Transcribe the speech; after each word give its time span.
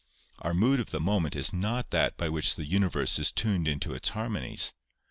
Our 0.39 0.55
mood 0.55 0.79
of 0.79 0.89
the 0.89 0.99
moment 0.99 1.35
is 1.35 1.53
not 1.53 1.91
that 1.91 2.17
by 2.17 2.27
which 2.27 2.55
the 2.55 2.65
universe 2.65 3.19
is 3.19 3.31
tuned 3.31 3.67
into 3.67 3.93
its 3.93 4.09
harmonies. 4.09 4.73